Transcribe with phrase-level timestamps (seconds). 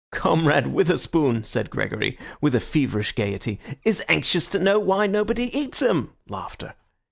[0.11, 5.79] "Comrade Witherspoon," said Gregory, with a feverish gaiety, "is anxious to know why nobody eats
[5.79, 6.09] him.